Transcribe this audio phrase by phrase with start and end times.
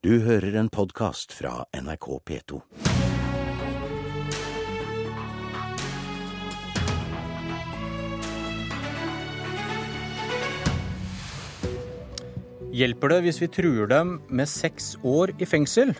[0.00, 2.58] Du hører en podkast fra NRK P2.
[12.72, 15.92] Hjelper det hvis vi truer dem med seks år i fengsel?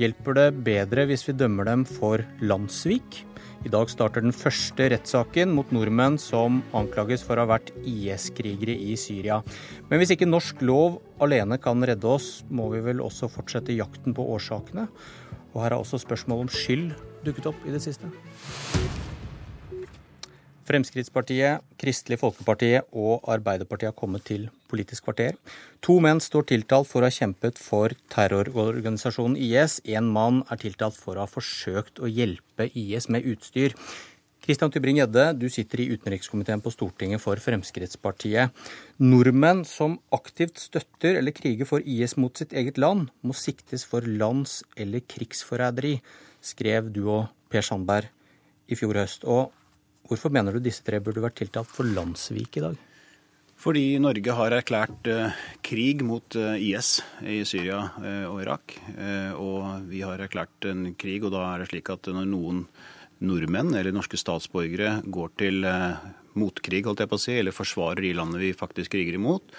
[0.00, 3.26] Hjelper det bedre hvis vi dømmer dem for landssvik?
[3.64, 8.74] I dag starter den første rettssaken mot nordmenn som anklages for å ha vært IS-krigere
[8.76, 9.38] i Syria.
[9.88, 14.12] Men hvis ikke norsk lov alene kan redde oss, må vi vel også fortsette jakten
[14.12, 14.84] på årsakene?
[15.54, 16.92] Og her har også spørsmål om skyld
[17.24, 18.12] dukket opp i det siste.
[20.68, 25.36] Fremskrittspartiet, Kristelig Folkeparti og Arbeiderpartiet har kommet til Politisk kvarter.
[25.86, 29.78] To menn står tiltalt for å ha kjempet for terrororganisasjonen IS.
[29.86, 33.76] En mann er tiltalt for å ha forsøkt å hjelpe IS med utstyr.
[34.44, 38.52] Kristian Tybring-Gjedde, du sitter i utenrikskomiteen på Stortinget for Fremskrittspartiet.
[39.00, 44.04] Nordmenn som aktivt støtter eller kriger for IS mot sitt eget land, må siktes for
[44.04, 45.96] lands- eller krigsforræderi,
[46.44, 48.10] skrev du og Per Sandberg
[48.68, 49.24] i fjor høst.
[49.24, 49.54] Og
[50.04, 52.80] Hvorfor mener du disse tre burde vært tiltalt for landssvik i dag?
[53.64, 58.74] Fordi Norge har erklært eh, krig mot eh, IS i Syria eh, og Irak.
[59.40, 62.66] Og vi har erklært en krig, og da er det slik at når noen
[63.24, 65.64] nordmenn eller norske statsborgere går til
[66.40, 69.54] motkrig, holdt jeg på å si, eller forsvarer de landene vi faktisk kriger imot,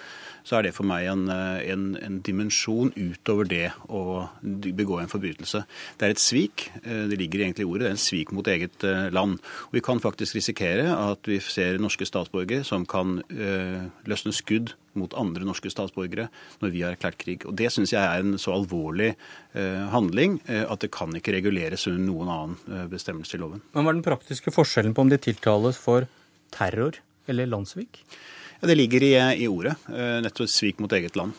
[0.46, 5.10] så er det for meg en, eh, en, en, dimensjon utover det å begå en
[5.10, 5.64] forbrytelse.
[5.98, 6.68] Det er et svik.
[6.84, 7.86] Eh, det ligger egentlig i ordet.
[7.86, 9.40] Det er en svik mot eget eh, land.
[9.66, 14.76] Og Vi kan faktisk risikere at vi ser norske statsborgere som kan øh, løsne skudd
[14.96, 16.28] mot andre norske statsborgere
[16.62, 17.46] når vi har erklært krig.
[17.48, 21.34] Og Det syns jeg er en så alvorlig eh, handling eh, at det kan ikke
[21.34, 23.64] reguleres under noen annen bestemmelse i loven.
[23.74, 26.06] Men Hva er den praktiske forskjellen på om de tiltales for
[26.54, 28.02] terror eller landssvik?
[28.60, 29.12] Ja, Det ligger i,
[29.44, 29.76] i ordet.
[29.90, 31.36] Eh, nettopp svik mot eget land.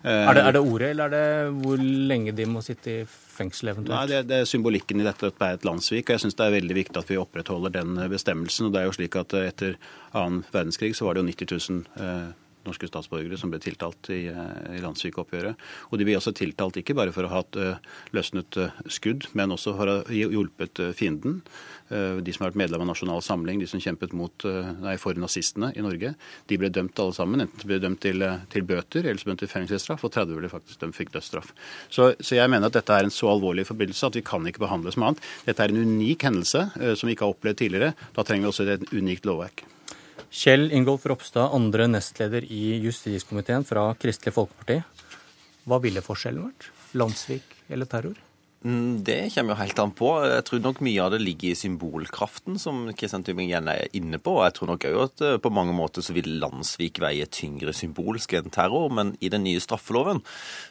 [0.00, 3.74] Er det, er det, ordet, eller er det hvor lenge de må sitte i fengsel
[3.74, 3.92] eventuelt?
[3.92, 6.06] Nei, det, det er symbolikken i dette at det er et landssvik.
[6.08, 8.70] og Jeg syns det er veldig viktig at vi opprettholder den bestemmelsen.
[8.70, 9.76] og det er jo slik at Etter
[10.16, 12.30] annen verdenskrig så var det jo 90 000 eh,
[12.66, 15.58] norske statsborgere som ble tiltalt i, eh, i landssykeoppgjøret.
[15.90, 17.80] Og de ble også tiltalt ikke bare for å ha hatt eh,
[18.16, 21.40] løsnet eh, skudd, men også for å ha hjulpet fienden.
[21.90, 24.44] De som har vært medlem av Nasjonal Samling, de som kjempet mot,
[24.78, 26.12] nei, for nazistene i Norge,
[26.46, 27.42] de ble dømt alle sammen.
[27.42, 28.22] Enten ble dømt til,
[28.52, 31.50] til bøter eller så dømt til fengselsstraff, og 30 ble faktisk dømt fikk dødsstraff.
[31.88, 34.62] Så, så, jeg mener at dette er en så alvorlig forbindelse at vi kan ikke
[34.62, 35.26] behandle som annet.
[35.48, 37.92] Dette er en unik hendelse som vi ikke har opplevd tidligere.
[38.14, 39.66] Da trenger vi også et unikt lovverk.
[40.30, 44.76] Kjell Ingolf Ropstad, andre nestleder i justiskomiteen fra Kristelig Folkeparti.
[45.66, 46.68] Hva ville forskjellen vært?
[46.94, 48.14] Landsvik eller terror?
[48.60, 50.08] Mm, det kommer jo helt an på.
[50.28, 54.34] Jeg tror nok mye av det ligger i symbolkraften, som Kristian Tybring-Gjenn er inne på.
[54.44, 58.34] Jeg tror nok òg at eh, på mange måter så vil Landsvik veie tyngre symbolsk
[58.36, 58.92] enn terror.
[58.92, 60.20] Men i den nye straffeloven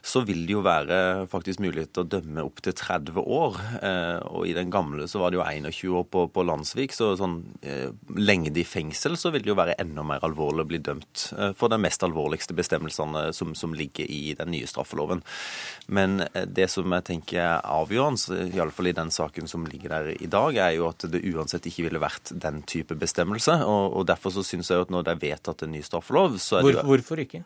[0.05, 0.99] så vil det jo være
[1.31, 3.57] faktisk mulighet til å dømme opp til 30 år.
[3.81, 7.15] Eh, og i den gamle så var det jo 21 år på, på Landsvik, så
[7.17, 7.89] sånn eh,
[8.21, 11.25] lengde i fengsel så vil det jo være enda mer alvorlig å bli dømt
[11.57, 15.23] for de mest alvorligste bestemmelsene som, som ligger i den nye straffeloven.
[15.89, 20.29] Men det som jeg tenker er avgjørende, iallfall i den saken som ligger der i
[20.29, 23.59] dag, er jo at det uansett ikke ville vært den type bestemmelse.
[23.65, 26.59] Og, og Derfor så syns jeg at når det er vedtatt en ny straffelov så
[26.59, 27.41] er hvorfor, det jo, Hvorfor ikke?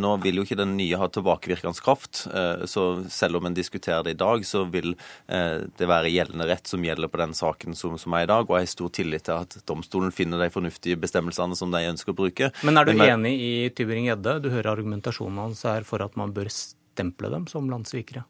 [0.00, 2.24] Nå vil jo ikke den nye ha tilbakevirkende kraft.
[2.30, 6.48] Eh, så selv om en diskuterer det i dag, så vil eh, det være gjeldende
[6.48, 8.46] rett som gjelder på den saken som, som er i dag.
[8.46, 12.14] Og jeg har stor tillit til at domstolen finner de fornuftige bestemmelsene som de ønsker
[12.14, 12.52] å bruke.
[12.66, 14.38] Men er du Men, enig i Tybring-Gjedde?
[14.44, 18.24] Du hører argumentasjonen hans er for at man bør stemple dem som landssvikere?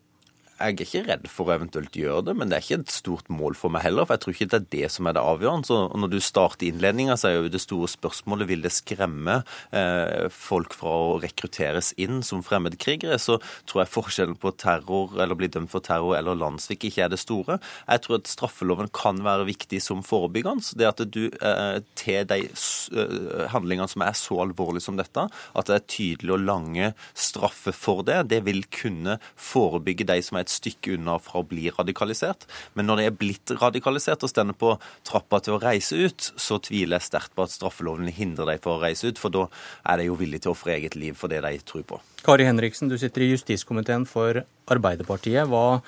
[0.57, 3.27] Jeg er ikke redd for å eventuelt gjøre det, men det er ikke et stort
[3.29, 4.07] mål for meg heller.
[4.09, 5.69] For jeg tror ikke det er det som er det avgjørende.
[5.69, 9.43] Så når du starter innledninga, så er jo det store spørsmålet vil det skremme
[9.77, 13.19] eh, folk fra å rekrutteres inn som fremmedkrigere.
[13.21, 13.37] Så
[13.69, 17.21] tror jeg forskjellen på terror eller bli dømt for terror eller landssvik ikke er det
[17.21, 17.59] store.
[17.85, 20.73] Jeg tror at straffeloven kan være viktig som forebyggende.
[20.81, 25.69] Det at du eh, til de eh, handlingene som er så alvorlige som dette, at
[25.69, 30.46] det er tydelig og lange straffer for det, det vil kunne forebygge de som er
[30.47, 32.47] et stykke unna fra å bli radikalisert.
[32.79, 34.77] Men når de er blitt radikalisert og stender på
[35.07, 38.79] trappa til å reise ut, så tviler jeg sterkt på at straffeloven hindrer dem for
[38.79, 39.47] å reise ut, for da
[39.91, 42.01] er de jo villige til å ofre eget liv for det de tror på.
[42.27, 45.47] Kari Henriksen, du sitter i justiskomiteen for Arbeiderpartiet.
[45.51, 45.81] Hva,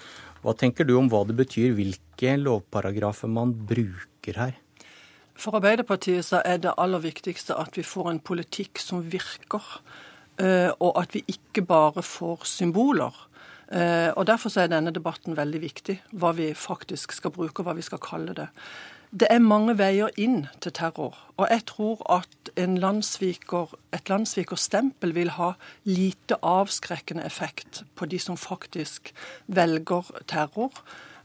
[0.44, 4.58] hva tenker du om hva det betyr, hvilke lovparagrafer man bruker her?
[5.38, 9.62] For Arbeiderpartiet så er det aller viktigste at vi får en politikk som virker.
[10.38, 13.14] Eh, og at vi ikke bare får symboler.
[13.72, 17.76] Eh, og Derfor er denne debatten veldig viktig, hva vi faktisk skal bruke og hva
[17.76, 18.48] vi skal kalle det.
[19.10, 21.16] det er mange veier inn til terror.
[21.36, 25.52] Og jeg tror at landsviker, et landssvikerstempel vil ha
[25.84, 29.14] lite avskrekkende effekt på de som faktisk
[29.46, 30.72] velger terror.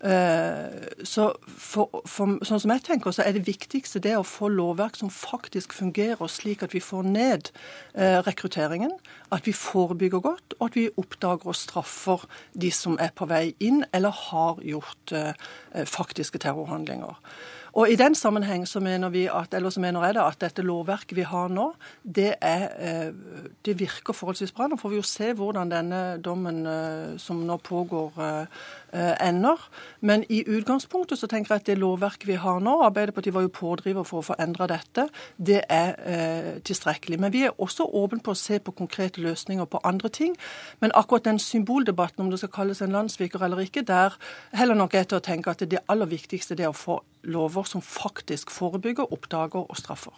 [0.03, 4.49] Eh, så for, for, sånn som jeg tenker, så er det viktigste det å få
[4.51, 7.51] lovverk som faktisk fungerer, slik at vi får ned
[7.95, 8.91] eh, rekrutteringen,
[9.31, 12.23] at vi forebygger godt, og at vi oppdager og straffer
[12.55, 15.33] de som er på vei inn eller har gjort eh,
[15.89, 17.19] faktiske terrorhandlinger.
[17.73, 21.23] Og I den sammenheng så mener, at, så mener jeg da, at dette lovverket vi
[21.25, 21.71] har nå,
[22.05, 22.67] det, er,
[23.65, 24.67] det virker forholdsvis bra.
[24.69, 26.61] Nå får vi jo se hvordan denne dommen
[27.17, 28.13] som nå pågår,
[28.93, 29.69] Eh, ender.
[29.99, 33.49] Men i utgangspunktet så tenker jeg at det lovverket vi har nå, Arbeiderpartiet var jo
[33.49, 35.07] pådriver for å få endra dette,
[35.41, 37.17] det er eh, tilstrekkelig.
[37.17, 40.35] Men vi er også åpne på å se på konkrete løsninger på andre ting.
[40.83, 44.17] Men akkurat den symboldebatten om det skal kalles en landssviker eller ikke, der
[44.53, 47.81] heller nok jeg til å tenke at det aller viktigste er å få lover som
[47.81, 50.13] faktisk forebygger, oppdager og straffer.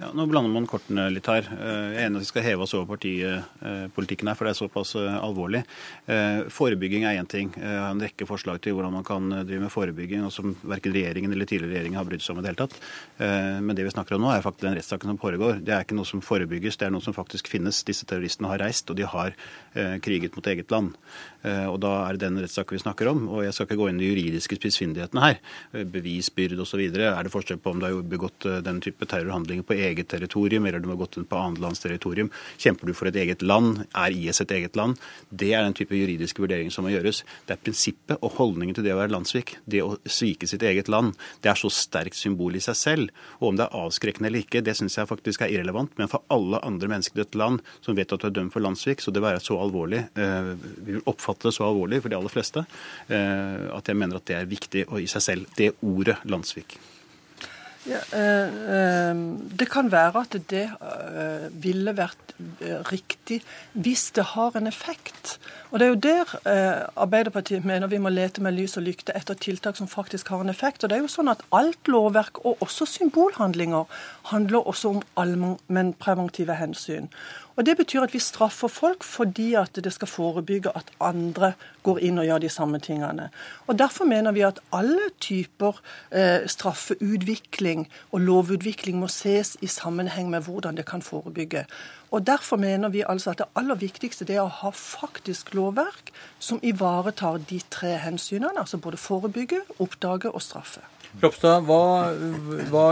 [0.00, 1.44] Ja, nå blander man kortene litt her.
[1.52, 4.58] Eh, jeg er enig at vi skal heve oss over partipolitikken her, for det er
[4.62, 5.60] såpass eh, alvorlig.
[6.08, 7.50] Eh, forebygging er én ting.
[7.58, 10.94] Jeg har en rekke forslag til hvordan man kan drive med forebygging, og som verken
[10.96, 12.78] regjeringen eller tidligere regjering har brydd seg om i det hele tatt.
[13.62, 15.60] Men det vi snakker om nå, er faktisk den rettssaken som foregår.
[15.66, 17.82] Det er ikke noe som forebygges, det er noe som faktisk finnes.
[17.86, 19.36] Disse terroristene har reist, og de har
[20.04, 20.96] kriget mot eget land.
[21.42, 23.24] Og da er det den rettssaken vi snakker om.
[23.28, 25.40] Og jeg skal ikke gå inn i de juridiske spissfindighetene her.
[25.92, 26.82] Bevisbyrde osv.
[26.88, 30.82] Er det forskjell på om du har begått den type terrorhandlinger på eget territorium, eller
[30.82, 32.30] du har gått inn på annet lands territorium.
[32.60, 33.84] Kjemper du for et eget land?
[33.94, 34.98] Er IS et eget land?
[35.30, 37.22] Det er den type juridiske vurderinger som må gjøres.
[37.46, 39.56] Det er prinsippet og holdningen til det å være landssvik.
[39.64, 41.16] Det å svike sitt eget land.
[41.44, 43.24] Det er så sterkt symbol i seg selv.
[43.40, 45.94] Og om det er avskrekkende eller ikke, det syns jeg faktisk er irrelevant.
[46.00, 48.64] Men for alle andre mennesker i dette land som vet at du er dømt for
[48.64, 52.18] landssvik, så det være så alvorlig, eh, vi vil oppfatte det så alvorlig for de
[52.18, 52.64] aller fleste,
[53.08, 55.54] eh, at jeg mener at det er viktig og i seg selv.
[55.58, 56.78] Det ordet landssvik.
[57.82, 59.16] Ja, eh, eh,
[59.58, 63.40] det kan være at det eh, ville vært eh, riktig
[63.72, 65.38] hvis det har en effekt.
[65.72, 69.14] Og Det er jo der eh, Arbeiderpartiet mener vi må lete med lys og lykte
[69.16, 70.84] etter tiltak som faktisk har en effekt.
[70.84, 73.88] Og det er jo sånn at Alt lovverk, og også symbolhandlinger,
[74.28, 77.08] handler også om allmennpreventive hensyn.
[77.56, 81.52] Og Det betyr at vi straffer folk fordi at det skal forebygge at andre
[81.82, 83.30] går inn og gjør de samme tingene.
[83.66, 85.80] Og Derfor mener vi at alle typer
[86.10, 91.64] eh, straffeutvikling og lovutvikling må ses i sammenheng med hvordan det kan forebygge.
[92.12, 96.12] Og Derfor mener vi altså at det aller viktigste er å ha faktisk lovverk
[96.42, 100.84] som ivaretar de tre hensynene, altså både forebygge, oppdage og straffe.
[101.22, 102.12] Ropstad, hva,
[102.72, 102.86] hva,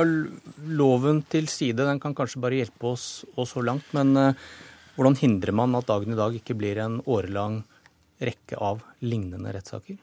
[0.77, 3.07] loven til side, den kan kanskje bare hjelpe oss,
[3.37, 3.93] og så langt.
[3.97, 4.51] Men uh,
[4.97, 7.63] hvordan hindrer man at dagen i dag ikke blir en årelang
[8.21, 10.01] rekke av lignende rettssaker?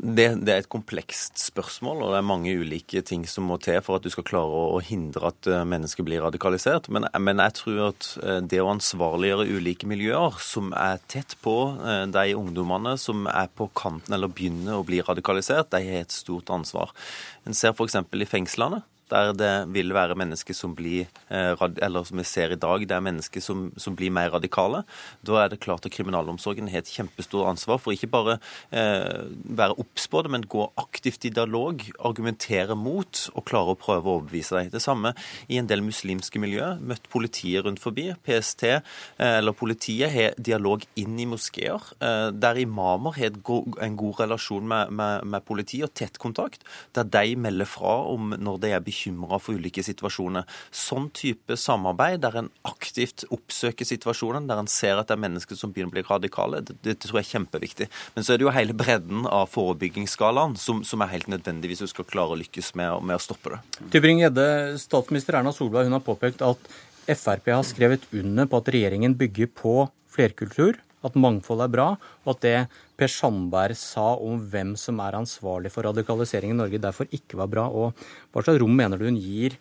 [0.00, 3.82] Det, det, er et komplekst spørsmål, og det er mange ulike ting som må til
[3.84, 6.88] for at du skal klare å hindre at eh, mennesker blir radikalisert.
[6.88, 11.56] Men, men jeg tror at eh, det å ansvarliggjøre ulike miljøer som er tett på
[11.84, 16.16] eh, de ungdommene som er på kanten eller begynner å bli radikalisert, de har et
[16.16, 16.96] stort ansvar.
[17.44, 18.00] En ser f.eks.
[18.00, 22.58] i fengslene der det vil være mennesker som blir eh, Eller som vi ser i
[22.60, 24.82] dag, det er mennesker som, som blir mer radikale.
[25.26, 28.38] Da er det klart at kriminalomsorgen har et kjempestort ansvar for ikke bare
[28.70, 29.26] eh,
[29.60, 34.06] være obs på det, men gå aktivt i dialog, argumentere mot og klare å prøve
[34.06, 34.72] å overbevise deg.
[34.74, 35.14] Det samme
[35.48, 36.74] i en del muslimske miljø.
[36.80, 38.10] Møtt politiet rundt forbi.
[38.26, 38.80] PST eh,
[39.18, 44.94] eller politiet har dialog inn i moskeer, eh, der imamer har en god relasjon med,
[44.94, 46.64] med, med politiet og tett kontakt,
[46.96, 50.44] der de melder fra om når de er bekymret bekymra for ulike situasjoner.
[50.70, 55.56] Sånn type samarbeid, der en aktivt oppsøker situasjonen, der en ser at det er mennesker
[55.56, 57.88] som begynner å bli radikale, det, det, tror jeg er kjempeviktig.
[58.14, 61.84] Men så er det jo hele bredden av forebyggingsskalaen som, som er helt nødvendig hvis
[61.84, 63.62] du skal klare å lykkes med, med å stoppe det.
[63.94, 64.46] Tybring-Gjedde,
[64.82, 66.70] statsminister Erna Solberg hun har påpekt at
[67.10, 69.74] Frp har skrevet under på at regjeringen bygger på
[70.10, 71.88] flerkultur at mangfold er bra,
[72.24, 72.56] og at det
[73.00, 77.50] Per Sandberg sa om hvem som er ansvarlig for radikalisering i Norge, derfor ikke var
[77.52, 77.66] bra.
[77.68, 77.96] Og
[78.32, 79.56] hva slags rom mener du hun gir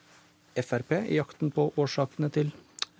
[0.60, 2.52] Frp i jakten på årsakene til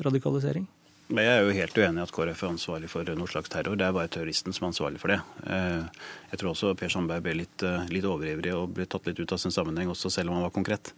[0.06, 0.68] radikalisering?
[1.10, 3.74] Jeg er jo helt uenig i at KrF er ansvarlig for noe slags terror.
[3.80, 5.18] Det er bare terroristen som er ansvarlig for det.
[5.50, 9.18] Eh, jeg tror også Per Sandberg ble litt, eh, litt overivrig og ble tatt litt
[9.18, 10.92] ut av sin sammenheng, også selv om han var konkret.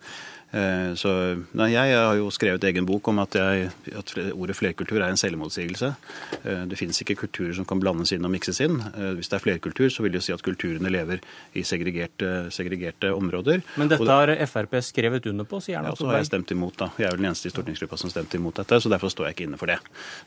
[0.52, 5.00] Eh, så nei, Jeg har jo skrevet egen bok om at, jeg, at ordet flerkultur
[5.00, 5.96] er en selvmotsigelse.
[6.44, 8.82] Det finnes ikke kulturer som kan blandes inn og mikses inn.
[9.16, 11.24] Hvis det er flerkultur, så vil det jo si at kulturene lever
[11.56, 13.64] i segregerte, segregerte områder.
[13.78, 15.96] Men dette har Frp skrevet under på, sier Erna Solberg?
[15.96, 16.92] Ja, så har jeg stemt imot, da.
[16.98, 19.38] Jeg er vel den eneste i stortingsgruppa som stemte imot dette, så derfor står jeg
[19.38, 19.80] ikke inne for det.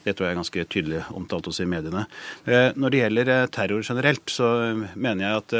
[0.04, 2.06] Det tror jeg er ganske tydelig omtalt også i mediene.
[2.44, 4.50] Eh, når det gjelder eh, terror generelt, så
[4.94, 5.56] mener jeg at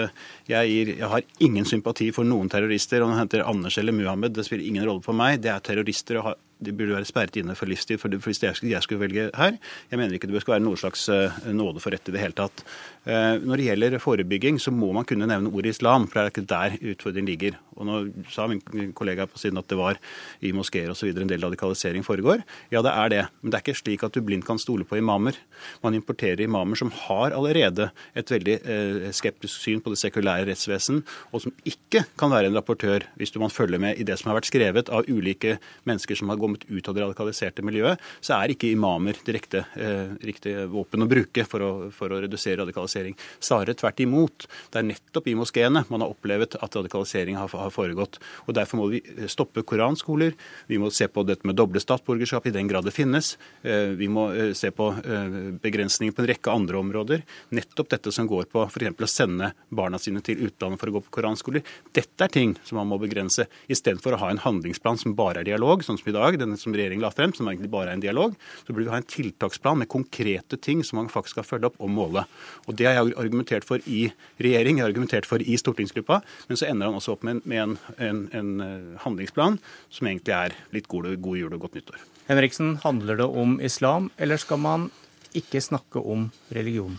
[0.50, 3.04] jeg, gir, jeg har ingen sympati for noen terrorister.
[3.04, 5.40] Om han henter Anders eller Muhammed, det spiller ingen rolle for meg.
[5.44, 8.82] Det er terrorister og har de burde være sperret inne for livstid for hvis jeg
[8.82, 9.56] skulle velge her.
[9.90, 12.37] Jeg mener ikke det bør være noe slags eh, nåde for rett i det hele
[12.38, 12.64] tatt.
[13.04, 16.32] Eh, når det gjelder forebygging, så må man kunne nevne ordet islam, for det er
[16.32, 17.58] ikke der utfordringen ligger.
[17.75, 17.99] Og Nå
[18.32, 19.99] sa min kollega på siden at det var
[20.40, 21.11] i moskeer osv.
[21.11, 22.44] en del radikalisering foregår.
[22.73, 23.23] Ja, det er det.
[23.42, 25.37] Men det er ikke slik at du blindt kan stole på imamer.
[25.82, 31.02] Man importerer imamer som har allerede et veldig eh, skeptisk syn på det sekulære rettsvesen,
[31.32, 34.38] og som ikke kan være en rapportør, hvis man følger med i det som har
[34.38, 35.58] vært skrevet av ulike
[35.88, 40.15] mennesker som har kommet ut av det radikaliserte miljøet, så er ikke imamer direkte eh,
[40.25, 43.17] riktig våpen å bruke for å, for å redusere radikalisering.
[43.43, 44.49] Snarere tvert imot.
[44.71, 48.21] Det er nettopp i moskeene man har opplevd at radikalisering har, har foregått.
[48.47, 50.35] Og Derfor må vi stoppe koranskoler.
[50.71, 53.35] Vi må se på dette med doble statsborgerskap i den grad det finnes.
[53.63, 57.25] Eh, vi må eh, se på eh, begrensninger på en rekke andre områder.
[57.57, 58.95] Nettopp dette som går på f.eks.
[58.95, 61.65] å sende barna sine til utlandet for å gå på koranskoler.
[61.95, 65.51] Dette er ting som man må begrense, istedenfor å ha en handlingsplan som bare er
[65.53, 68.05] dialog, sånn som i dag den som regjeringen la frem, som egentlig bare er en
[68.05, 71.71] dialog, så burde vi ha en tiltaksplan med konkrete ting som man faktisk skal følge
[71.71, 72.25] opp og måle.
[72.67, 74.09] Og Det har jeg argumentert for i
[74.41, 77.62] regjering, jeg har argumentert for i stortingsgruppa, men så ender han også opp med, med
[77.62, 82.05] en, en, en, eh, handlingsplan som egentlig er litt god, god jul og godt nyttår.
[82.29, 84.91] Henriksen, handler det om islam, eller skal man
[85.35, 86.97] ikke snakke om religion?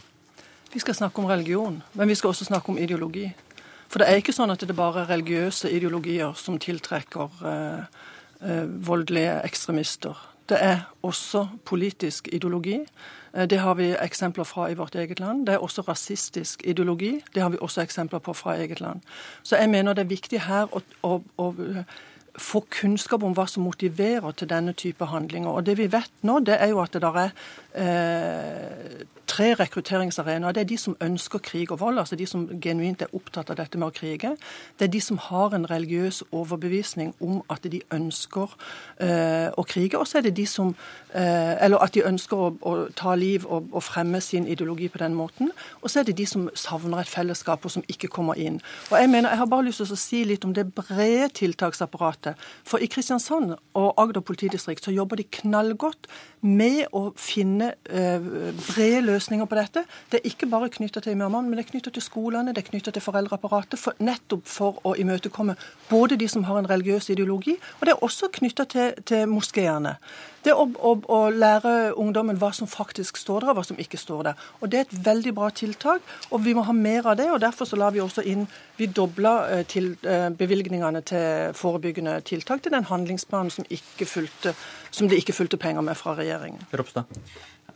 [0.73, 3.29] Vi skal snakke om religion, men vi skal også snakke om ideologi.
[3.87, 7.83] For det er ikke sånn at det bare er religiøse ideologier som tiltrekker Eh,
[8.87, 10.35] voldelige ekstremister.
[10.49, 12.79] Det er også politisk ideologi.
[13.35, 15.47] Eh, det har vi eksempler fra i vårt eget land.
[15.47, 17.23] Det er også rasistisk ideologi.
[17.35, 19.01] Det har vi også eksempler på fra eget land.
[19.43, 21.53] Så jeg mener det er viktig her å, å, å
[22.37, 25.49] få kunnskap om hva som motiverer til denne type handlinger.
[25.49, 27.31] Og Det vi vet nå, det er jo at det der er
[27.75, 30.51] eh, tre rekrutteringsarenaer.
[30.51, 33.57] Det er de som ønsker krig og vold, altså de som genuint er opptatt av
[33.59, 34.35] dette med å krige.
[34.79, 38.55] Det er de som har en religiøs overbevisning om at de ønsker
[38.99, 39.99] eh, å krige.
[39.99, 40.75] Og så er det de som
[41.13, 44.97] eh, Eller at de ønsker å, å ta liv og, og, fremme sin ideologi på
[45.01, 45.51] den måten.
[45.81, 48.59] Og så er det de som savner et fellesskap, og som ikke kommer inn.
[48.91, 52.24] Og Jeg mener, jeg har bare lyst til å si litt om det brede tiltaksapparatet.
[52.65, 56.09] For i Kristiansand og Agder politidistrikt så jobber de knallgodt
[56.45, 58.21] med å finne eh,
[58.67, 59.85] brede løsninger på dette.
[60.11, 62.69] Det er ikke bare knytta til imamene, men det er knytta til skolene, det er
[62.69, 65.57] knytta til foreldreapparatet, for, nettopp for å imøtekomme
[65.89, 69.97] både de som har en religiøs ideologi, og det er også knytta til, til moskeene.
[70.45, 73.97] Det å, å, å, lære ungdommen hva som faktisk står der, og hva som ikke
[73.97, 74.43] står der.
[74.61, 77.31] Og Det er et veldig bra tiltak, og vi må ha mer av det.
[77.33, 78.45] og Derfor så la vi også inn
[78.77, 84.55] Vi dobla eh, til eh, bevilgningene til forebyggende tiltak til den handlingsplanen som, ikke fulgte,
[84.91, 86.63] som det ikke fulgte penger med fra regjeringen.
[86.73, 87.03] Ropstad.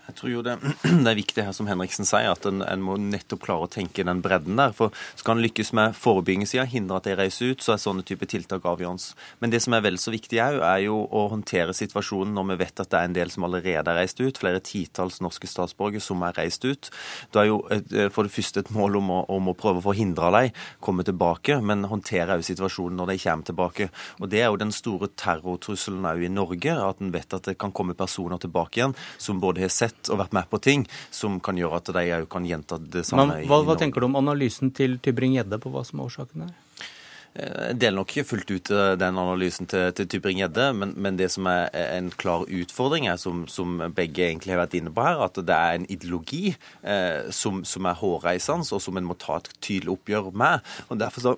[0.10, 2.98] Jeg tror jo det, det, er viktig her, som Henriksen sier, at en, en, må
[2.98, 4.74] nettopp klare å tenke den bredden der.
[4.76, 8.26] For skal en lykkes med forebyggingssida, hindre at de reiser ut, så er sånne type
[8.30, 9.14] tiltak avgjørende.
[9.44, 12.58] Men det som er vel så viktig òg, er jo å håndtere situasjonen når vi
[12.64, 14.42] vet at det er en del som allerede er reist ut.
[14.42, 16.90] Flere titalls norske statsborgere som er reist ut.
[17.30, 19.88] Det er jo et, for det første et mål om å, om å prøve å
[19.92, 23.90] forhindre dem komme tilbake, men håndtere òg situasjonen når de kommer tilbake.
[24.20, 27.58] Og Det er jo den store terrortrusselen òg i Norge, at en vet at det
[27.62, 31.40] kan komme personer tilbake igjen som både har sett og vært med på ting som
[31.44, 33.28] kan gjøre at de òg kan gjenta det samme.
[33.34, 36.56] Men, hva, hva tenker du om analysen til Tybring-Gjedde på hva som er årsaken her?
[37.38, 41.20] Eh, jeg deler nok ikke fullt ut eh, den analysen til, til Tybring-Gjedde, men, men,
[41.20, 45.06] det som er en klar utfordring, er, som, som, begge egentlig har vært inne på
[45.06, 49.18] her, at det er en ideologi eh, som, som, er hårreisende, og som en må
[49.20, 50.66] ta et tydelig oppgjør med.
[50.90, 51.38] og Derfor så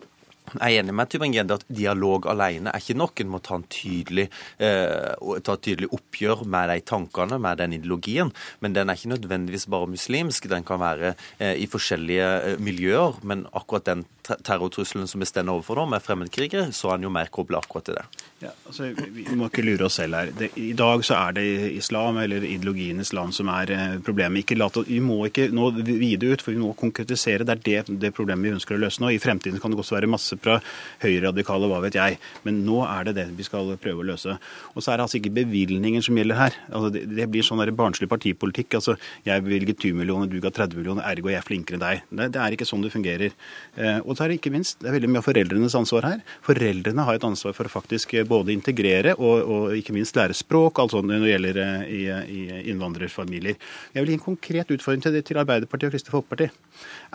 [0.51, 3.21] jeg er enig med Tybring-Gjedde at dialog alene er ikke nok.
[3.23, 4.27] En må ta, en tydelig,
[4.59, 5.13] eh,
[5.45, 8.33] ta et tydelig oppgjør med de tankene, med den ideologien.
[8.59, 10.49] Men den er ikke nødvendigvis bare muslimsk.
[10.51, 13.21] Den kan være eh, i forskjellige eh, miljøer.
[13.23, 17.15] Men akkurat den terrortrusselen som vi står overfor nå, med fremmedkrigere, så er den jo
[17.15, 18.05] mer kobla akkurat til det.
[18.41, 20.31] Ja, altså, vi må ikke lure oss selv her.
[20.33, 21.43] Det, I dag så er det
[21.77, 24.41] islam, eller ideologien islam, som er eh, problemet.
[24.41, 24.57] Ikke
[24.87, 27.45] vi må ikke nå vide ut, for vi må konkretisere.
[27.45, 29.11] Det er det, det problemet vi ønsker å løse nå.
[29.13, 30.57] I fremtiden kan det også være masse fra
[31.03, 32.17] høyreradikale, hva vet jeg.
[32.47, 34.39] Men nå er det det vi skal prøve å løse.
[34.73, 36.57] Og så er det altså ikke bevilgninger som gjelder her.
[36.71, 38.79] Altså, det, det, blir sånn barnslig partipolitikk.
[38.79, 42.03] altså Jeg bevilger 20 millioner, du ga 30 millioner, ergo jeg er flinkere enn deg.
[42.09, 43.37] Det, det, er ikke sånn det fungerer.
[43.77, 46.27] Eh, og så er det ikke minst, det er veldig mye av foreldrenes ansvar her.
[46.49, 50.35] Foreldrene har et ansvar for å faktisk eh, både integrere og, og ikke minst lære
[50.37, 53.59] språk, altså når det gjelder eh, i, i innvandrerfamilier.
[53.93, 56.49] Jeg vil gi en konkret utfordring til, til Arbeiderpartiet og Kristelig Folkeparti.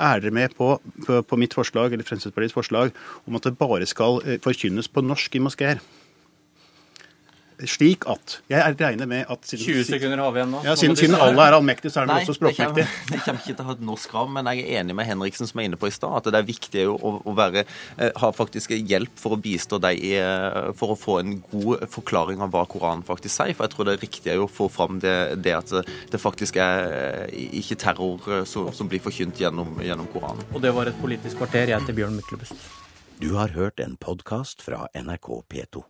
[0.08, 0.74] Er dere med på,
[1.06, 2.96] på, på, mitt forslag, eller Fremskrittspartiets forslag
[3.26, 5.82] om at det bare skal eh, forkynnes på norsk i moskeer?
[7.64, 10.60] Slik at Jeg regner med at siden, 20 sekunder har vi igjen nå.
[10.66, 11.16] Ja, siden, siden.
[11.16, 12.84] Allah er allmektig, så er han også språkmektig.
[13.12, 15.48] det kommer ikke til å ha et norsk krav, men jeg er enig med Henriksen
[15.48, 17.64] som er inne på i stad, at det er viktig å, å være,
[17.96, 21.88] eh, ha faktisk hjelp for å bistå deg i, eh, for å få en god
[21.92, 23.56] forklaring av hva Koranen faktisk sier.
[23.56, 25.74] For jeg tror det er riktig å få fram det, det at
[26.12, 26.92] det faktisk er
[27.24, 30.44] eh, ikke terror som, som blir forkynt gjennom, gjennom Koranen.
[30.52, 31.70] Og det var et politisk kvarter.
[31.72, 32.72] Jeg heter Bjørn Myklebust.
[33.16, 35.86] Du har hørt en podkast fra NRK P2.